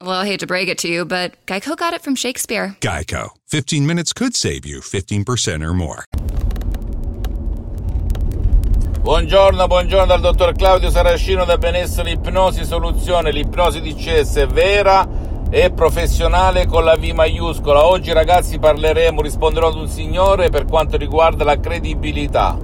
Well, 0.00 0.12
I 0.12 0.26
hate 0.26 0.38
to 0.40 0.46
break 0.46 0.68
it 0.68 0.78
to 0.78 0.88
you, 0.88 1.04
but 1.04 1.34
Geico 1.46 1.76
got 1.76 1.92
it 1.92 2.02
from 2.02 2.14
Shakespeare. 2.14 2.76
Geico. 2.80 3.30
15 3.48 3.84
minutes 3.84 4.12
could 4.12 4.36
save 4.36 4.64
you 4.64 4.78
15% 4.80 5.60
or 5.60 5.74
more. 5.74 6.04
Buongiorno, 9.02 9.66
buongiorno 9.66 10.06
dal 10.06 10.20
dottor 10.20 10.54
Claudio 10.54 10.90
Saracino 10.90 11.44
da 11.44 11.58
Benessere 11.58 12.12
Ipnosi 12.12 12.64
Soluzione, 12.64 13.32
l'ipnosi 13.32 13.80
di 13.80 13.92
CS 13.94 14.46
vera 14.46 15.08
e 15.50 15.72
professionale 15.72 16.66
con 16.66 16.84
la 16.84 16.94
V 16.94 17.02
maiuscola. 17.06 17.84
Oggi 17.84 18.12
ragazzi 18.12 18.60
parleremo, 18.60 19.20
risponderò 19.20 19.66
ad 19.66 19.74
un 19.74 19.88
signore 19.88 20.48
per 20.48 20.66
quanto 20.66 20.96
riguarda 20.96 21.42
la 21.42 21.58
credibilità 21.58 22.56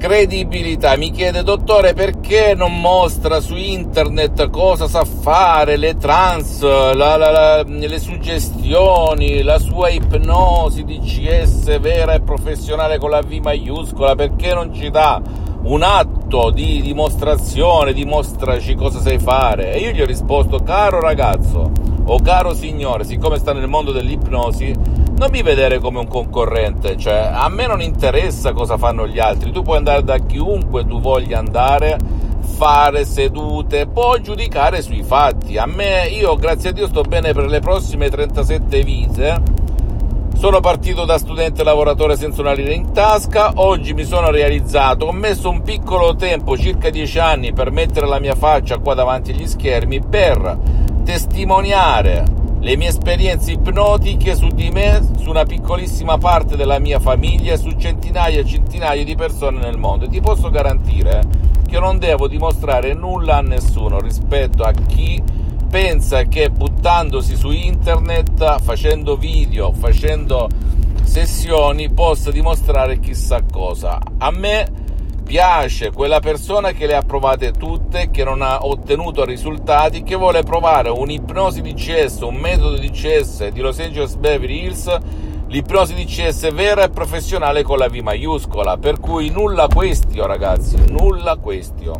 credibilità. 0.00 0.96
Mi 0.96 1.10
chiede, 1.10 1.42
dottore, 1.42 1.92
perché 1.92 2.54
non 2.56 2.80
mostra 2.80 3.38
su 3.40 3.54
internet 3.54 4.48
cosa 4.48 4.88
sa 4.88 5.04
fare, 5.04 5.76
le 5.76 5.96
trans, 5.98 6.62
la, 6.62 7.16
la, 7.16 7.30
la, 7.30 7.62
le 7.62 7.98
suggestioni, 7.98 9.42
la 9.42 9.58
sua 9.58 9.90
ipnosi 9.90 10.84
di 10.84 11.00
CS 11.00 11.78
vera 11.78 12.14
e 12.14 12.22
professionale 12.22 12.98
con 12.98 13.10
la 13.10 13.20
V 13.20 13.30
maiuscola? 13.42 14.14
Perché 14.14 14.54
non 14.54 14.72
ci 14.72 14.88
dà 14.88 15.20
un 15.64 15.82
atto 15.82 16.50
di 16.50 16.80
dimostrazione, 16.80 17.92
dimostraci 17.92 18.74
cosa 18.74 19.00
sai 19.00 19.18
fare? 19.18 19.74
E 19.74 19.80
io 19.80 19.90
gli 19.90 20.00
ho 20.00 20.06
risposto, 20.06 20.60
caro 20.60 20.98
ragazzo 20.98 21.70
o 22.06 22.18
caro 22.22 22.54
signore, 22.54 23.04
siccome 23.04 23.38
sta 23.38 23.52
nel 23.52 23.68
mondo 23.68 23.92
dell'ipnosi, 23.92 24.74
non 25.20 25.28
mi 25.30 25.42
vedere 25.42 25.80
come 25.80 25.98
un 25.98 26.08
concorrente, 26.08 26.96
cioè 26.96 27.28
a 27.30 27.46
me 27.50 27.66
non 27.66 27.82
interessa 27.82 28.54
cosa 28.54 28.78
fanno 28.78 29.06
gli 29.06 29.18
altri, 29.18 29.52
tu 29.52 29.60
puoi 29.60 29.76
andare 29.76 30.02
da 30.02 30.16
chiunque 30.16 30.86
tu 30.86 30.98
voglia 30.98 31.38
andare, 31.38 31.98
fare 32.56 33.04
sedute, 33.04 33.86
puoi 33.86 34.22
giudicare 34.22 34.80
sui 34.80 35.02
fatti. 35.02 35.58
A 35.58 35.66
me, 35.66 36.06
io 36.06 36.36
grazie 36.36 36.70
a 36.70 36.72
Dio 36.72 36.86
sto 36.86 37.02
bene 37.02 37.34
per 37.34 37.50
le 37.50 37.60
prossime 37.60 38.08
37 38.08 38.82
vite. 38.82 39.42
Sono 40.38 40.60
partito 40.60 41.04
da 41.04 41.18
studente 41.18 41.64
lavoratore 41.64 42.16
senza 42.16 42.40
una 42.40 42.54
lira 42.54 42.72
in 42.72 42.90
tasca, 42.92 43.52
oggi 43.56 43.92
mi 43.92 44.04
sono 44.04 44.30
realizzato, 44.30 45.04
ho 45.04 45.12
messo 45.12 45.50
un 45.50 45.60
piccolo 45.60 46.16
tempo, 46.16 46.56
circa 46.56 46.88
10 46.88 47.18
anni, 47.18 47.52
per 47.52 47.70
mettere 47.70 48.06
la 48.06 48.20
mia 48.20 48.34
faccia 48.34 48.78
qua 48.78 48.94
davanti 48.94 49.32
agli 49.32 49.46
schermi, 49.46 50.00
per 50.00 50.56
testimoniare 51.04 52.39
le 52.60 52.76
mie 52.76 52.88
esperienze 52.88 53.52
ipnotiche 53.52 54.34
su 54.34 54.48
di 54.48 54.70
me, 54.70 55.00
su 55.18 55.30
una 55.30 55.44
piccolissima 55.44 56.18
parte 56.18 56.56
della 56.56 56.78
mia 56.78 57.00
famiglia 57.00 57.54
e 57.54 57.56
su 57.56 57.70
centinaia 57.70 58.40
e 58.40 58.44
centinaia 58.44 59.02
di 59.02 59.14
persone 59.14 59.58
nel 59.58 59.78
mondo. 59.78 60.04
E 60.04 60.08
ti 60.08 60.20
posso 60.20 60.50
garantire 60.50 61.22
che 61.66 61.78
non 61.78 61.98
devo 61.98 62.28
dimostrare 62.28 62.92
nulla 62.92 63.36
a 63.36 63.42
nessuno 63.42 63.98
rispetto 64.00 64.62
a 64.62 64.72
chi 64.72 65.22
pensa 65.70 66.24
che 66.24 66.50
buttandosi 66.50 67.34
su 67.36 67.50
internet, 67.50 68.60
facendo 68.60 69.16
video, 69.16 69.72
facendo 69.72 70.48
sessioni, 71.02 71.90
possa 71.90 72.30
dimostrare 72.30 73.00
chissà 73.00 73.40
cosa. 73.50 73.98
A 74.18 74.30
me 74.30 74.66
piace 75.30 75.92
quella 75.92 76.18
persona 76.18 76.72
che 76.72 76.86
le 76.86 76.96
ha 76.96 77.02
provate 77.02 77.52
tutte, 77.52 78.10
che 78.10 78.24
non 78.24 78.42
ha 78.42 78.66
ottenuto 78.66 79.24
risultati, 79.24 80.02
che 80.02 80.16
vuole 80.16 80.42
provare 80.42 80.88
un'ipnosi 80.88 81.60
di 81.60 81.72
CS, 81.72 82.22
un 82.22 82.34
metodo 82.34 82.76
di 82.76 82.90
CS 82.90 83.46
di 83.50 83.60
Los 83.60 83.78
Angeles 83.78 84.16
Beverly 84.16 84.64
Hills, 84.64 84.98
l'ipnosi 85.46 85.94
di 85.94 86.04
CS 86.04 86.52
vera 86.52 86.82
e 86.82 86.90
professionale 86.90 87.62
con 87.62 87.78
la 87.78 87.86
V 87.86 87.94
maiuscola, 87.98 88.76
per 88.78 88.98
cui 88.98 89.30
nulla 89.30 89.68
questio 89.68 90.26
ragazzi, 90.26 90.76
nulla 90.88 91.36
questio. 91.36 91.92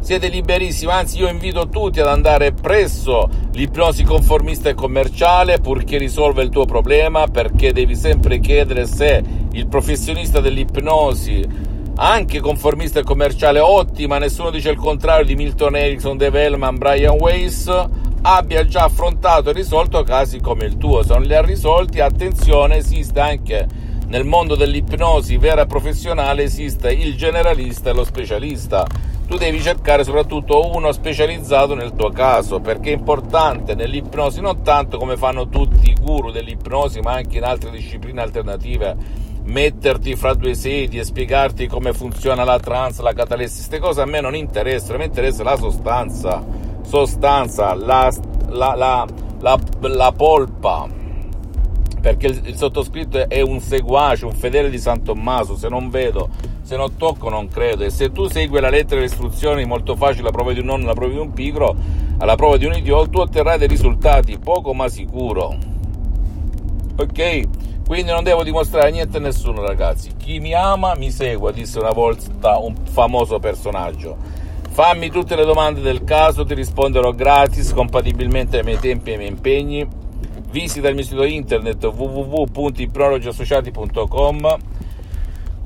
Siete 0.00 0.28
liberissimi, 0.28 0.92
anzi 0.92 1.20
io 1.20 1.28
invito 1.28 1.70
tutti 1.70 2.00
ad 2.00 2.08
andare 2.08 2.52
presso 2.52 3.30
l'ipnosi 3.52 4.04
conformista 4.04 4.68
e 4.68 4.74
commerciale 4.74 5.58
purché 5.58 5.96
risolva 5.96 6.42
il 6.42 6.50
tuo 6.50 6.66
problema, 6.66 7.26
perché 7.28 7.72
devi 7.72 7.96
sempre 7.96 8.40
chiedere 8.40 8.84
se 8.84 9.45
il 9.56 9.68
professionista 9.68 10.40
dell'ipnosi 10.40 11.74
anche 11.98 12.40
conformista 12.40 13.00
e 13.00 13.02
commerciale 13.02 13.58
ottima, 13.58 14.18
nessuno 14.18 14.50
dice 14.50 14.70
il 14.70 14.76
contrario 14.76 15.24
di 15.24 15.34
Milton 15.34 15.76
Erickson, 15.76 16.18
Dave 16.18 16.44
Hellman, 16.44 16.76
Brian 16.76 17.16
Weiss, 17.18 17.66
abbia 18.20 18.66
già 18.66 18.84
affrontato 18.84 19.48
e 19.48 19.54
risolto 19.54 20.02
casi 20.02 20.40
come 20.40 20.66
il 20.66 20.76
tuo. 20.76 21.02
Se 21.02 21.14
non 21.14 21.22
li 21.22 21.34
ha 21.34 21.40
risolti, 21.40 22.00
attenzione, 22.00 22.76
esiste 22.76 23.18
anche 23.18 23.66
nel 24.08 24.24
mondo 24.24 24.56
dell'ipnosi 24.56 25.38
vera 25.38 25.62
e 25.62 25.66
professionale, 25.66 26.42
esiste 26.42 26.92
il 26.92 27.16
generalista 27.16 27.90
e 27.90 27.94
lo 27.94 28.04
specialista 28.04 28.86
tu 29.26 29.36
devi 29.36 29.60
cercare 29.60 30.04
soprattutto 30.04 30.70
uno 30.72 30.92
specializzato 30.92 31.74
nel 31.74 31.94
tuo 31.94 32.10
caso, 32.10 32.60
perché 32.60 32.90
è 32.90 32.94
importante 32.94 33.74
nell'ipnosi 33.74 34.40
non 34.40 34.62
tanto 34.62 34.98
come 34.98 35.16
fanno 35.16 35.48
tutti 35.48 35.90
i 35.90 35.96
guru 36.00 36.30
dell'ipnosi, 36.30 37.00
ma 37.00 37.14
anche 37.14 37.38
in 37.38 37.42
altre 37.42 37.70
discipline 37.70 38.20
alternative, 38.20 38.96
metterti 39.46 40.16
fra 40.16 40.34
due 40.34 40.54
sedie, 40.54 41.04
spiegarti 41.04 41.66
come 41.66 41.92
funziona 41.92 42.44
la 42.44 42.58
trans, 42.58 43.00
la 43.00 43.12
catalessi, 43.12 43.56
queste 43.56 43.78
cose 43.78 44.00
a 44.02 44.04
me 44.04 44.20
non 44.20 44.34
interessano, 44.34 44.94
a 44.94 44.98
me 44.98 45.04
interessa 45.04 45.42
la 45.42 45.56
sostanza, 45.56 46.44
sostanza, 46.82 47.74
la, 47.74 48.12
la, 48.48 49.06
la, 49.38 49.58
la 49.80 50.12
polpa, 50.12 50.88
perché 52.00 52.26
il, 52.26 52.40
il 52.44 52.56
sottoscritto 52.56 53.28
è 53.28 53.40
un 53.40 53.60
seguace, 53.60 54.24
un 54.24 54.32
fedele 54.32 54.68
di 54.68 54.78
San 54.78 55.02
Tommaso, 55.02 55.56
se 55.56 55.68
non 55.68 55.90
vedo 55.90 56.54
se 56.66 56.74
non 56.76 56.96
tocco 56.96 57.28
non 57.28 57.46
credo. 57.46 57.84
E 57.84 57.90
se 57.90 58.10
tu 58.10 58.26
segui 58.26 58.58
la 58.58 58.70
lettera 58.70 58.96
e 58.96 59.00
le 59.00 59.06
istruzioni 59.06 59.64
molto 59.64 59.94
facile 59.94 60.24
la 60.24 60.30
prova 60.32 60.52
di 60.52 60.58
un 60.58 60.66
nonno 60.66 60.86
la 60.86 60.94
prova 60.94 61.12
di 61.12 61.18
un 61.18 61.32
pigro 61.32 61.76
alla 62.18 62.34
prova 62.34 62.56
di 62.56 62.64
un 62.64 62.72
idiota 62.72 63.08
tu 63.08 63.18
otterrai 63.18 63.56
dei 63.56 63.68
risultati 63.68 64.36
poco 64.38 64.74
ma 64.74 64.88
sicuro. 64.88 65.56
Ok 66.98 67.44
quindi 67.86 68.10
non 68.10 68.24
devo 68.24 68.42
dimostrare 68.42 68.90
niente 68.90 69.18
a 69.18 69.20
nessuno 69.20 69.64
ragazzi. 69.64 70.10
Chi 70.16 70.40
mi 70.40 70.54
ama 70.54 70.94
mi 70.96 71.10
segua 71.10 71.52
disse 71.52 71.78
una 71.78 71.92
volta 71.92 72.58
un 72.58 72.74
famoso 72.90 73.38
personaggio. 73.38 74.16
Fammi 74.70 75.10
tutte 75.10 75.36
le 75.36 75.44
domande 75.44 75.80
del 75.80 76.02
caso 76.04 76.44
ti 76.44 76.54
risponderò 76.54 77.12
gratis 77.12 77.72
compatibilmente 77.72 78.58
ai 78.58 78.64
miei 78.64 78.78
tempi 78.78 79.10
e 79.10 79.12
ai 79.12 79.18
miei 79.18 79.30
impegni. 79.30 79.86
Visita 80.50 80.88
il 80.88 80.94
mio 80.94 81.04
sito 81.04 81.24
internet 81.24 81.84
www.iprologiassociati.com 81.84 84.58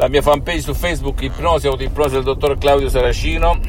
la 0.01 0.09
mia 0.09 0.23
fanpage 0.23 0.63
su 0.63 0.73
Facebook 0.73 1.21
Ipnosi 1.21 1.67
Autoipnosi 1.67 2.15
del 2.15 2.23
dottor 2.23 2.57
Claudio 2.57 2.89
Saracino. 2.89 3.61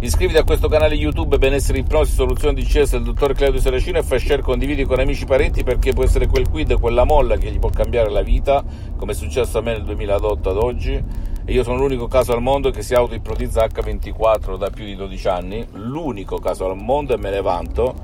Iscriviti 0.00 0.38
a 0.38 0.44
questo 0.44 0.68
canale 0.68 0.94
YouTube 0.94 1.38
Benessere 1.38 1.78
Ipnosi 1.78 2.12
Soluzione 2.12 2.52
di 2.52 2.64
CS 2.64 2.92
del 2.92 3.02
dottor 3.02 3.32
Claudio 3.32 3.60
Saracino 3.60 3.98
e 3.98 4.02
fai 4.02 4.20
share 4.20 4.42
condividi 4.42 4.84
con 4.84 5.00
amici 5.00 5.22
e 5.22 5.26
parenti 5.26 5.64
perché 5.64 5.94
può 5.94 6.04
essere 6.04 6.26
quel 6.26 6.48
quid, 6.50 6.78
quella 6.78 7.04
molla 7.04 7.38
che 7.38 7.50
gli 7.50 7.58
può 7.58 7.70
cambiare 7.70 8.10
la 8.10 8.20
vita, 8.20 8.62
come 8.96 9.12
è 9.12 9.14
successo 9.14 9.56
a 9.58 9.62
me 9.62 9.72
nel 9.72 9.84
2008 9.84 10.50
ad 10.50 10.56
oggi. 10.58 11.02
E 11.48 11.52
io 11.52 11.62
sono 11.62 11.78
l'unico 11.78 12.08
caso 12.08 12.32
al 12.32 12.42
mondo 12.42 12.70
che 12.70 12.82
si 12.82 12.92
autoipnotizza 12.92 13.64
H24 13.64 14.58
da 14.58 14.68
più 14.68 14.84
di 14.84 14.96
12 14.96 15.28
anni, 15.28 15.66
l'unico 15.72 16.38
caso 16.38 16.68
al 16.68 16.76
mondo 16.76 17.14
e 17.14 17.16
me 17.16 17.30
ne 17.30 17.40
vanto 17.40 17.94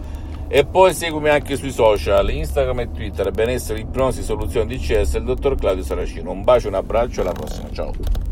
e 0.49 0.65
poi 0.67 0.93
seguimi 0.95 1.31
anche 1.31 1.57
sui 1.57 1.71
social, 1.71 2.31
Instagram 2.31 2.81
e 2.81 2.91
Twitter, 2.91 3.31
benessere, 3.31 3.81
ipnosi, 3.81 4.23
soluzioni 4.23 4.77
DCS, 4.77 5.15
il 5.15 5.25
dottor 5.25 5.57
Claudio 5.57 5.83
Saracino. 5.83 6.31
Un 6.31 6.43
bacio, 6.43 6.69
un 6.69 6.75
abbraccio 6.75 7.21
e 7.21 7.23
alla 7.23 7.33
prossima. 7.33 7.71
Ciao. 7.73 8.32